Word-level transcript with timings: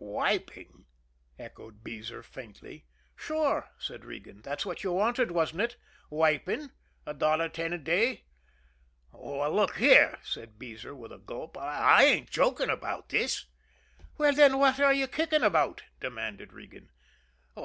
"Wiping?" 0.00 0.84
echoed 1.40 1.82
Beezer 1.82 2.22
faintly. 2.22 2.86
"Sure," 3.16 3.72
said 3.78 4.04
Regan. 4.04 4.42
"That's 4.42 4.64
what 4.64 4.84
you 4.84 4.92
wanted, 4.92 5.32
wasn't 5.32 5.62
it? 5.62 5.76
Wiping 6.08 6.70
a 7.04 7.12
dollar 7.12 7.48
ten 7.48 7.72
a 7.72 7.78
day." 7.78 8.22
"Look 9.12 9.74
here," 9.78 10.18
said 10.22 10.56
Beezer 10.56 10.94
with 10.94 11.10
a 11.10 11.18
gulp; 11.18 11.56
"I 11.58 12.04
ain't 12.04 12.30
joking 12.30 12.70
about 12.70 13.08
this." 13.08 13.46
"Well, 14.16 14.34
then, 14.34 14.58
what 14.58 14.78
are 14.78 14.92
you 14.94 15.08
kicking 15.08 15.42
about?" 15.42 15.82
demanded 15.98 16.52
Regan. 16.52 16.90